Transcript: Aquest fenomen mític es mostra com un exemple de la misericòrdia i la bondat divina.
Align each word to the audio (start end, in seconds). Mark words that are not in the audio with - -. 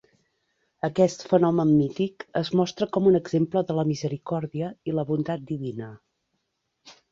Aquest 0.87 1.25
fenomen 1.33 1.73
mític 1.81 2.25
es 2.41 2.49
mostra 2.61 2.89
com 2.97 3.11
un 3.11 3.19
exemple 3.21 3.65
de 3.69 3.77
la 3.81 3.87
misericòrdia 3.93 4.73
i 4.93 4.99
la 5.01 5.07
bondat 5.13 5.47
divina. 5.55 5.95